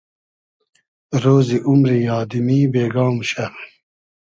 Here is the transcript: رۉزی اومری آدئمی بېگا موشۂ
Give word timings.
رۉزی 1.21 1.57
اومری 1.67 2.01
آدئمی 2.19 2.59
بېگا 2.73 3.05
موشۂ 3.15 3.45